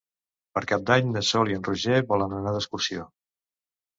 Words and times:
Per 0.57 0.61
Cap 0.71 0.85
d'Any 0.89 1.09
na 1.17 1.21
Sol 1.27 1.51
i 1.51 1.57
en 1.59 1.67
Roger 1.67 2.01
volen 2.13 2.35
anar 2.37 2.53
d'excursió. 2.55 3.05